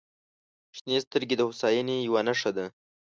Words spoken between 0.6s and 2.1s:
•شنې سترګې د هوساینې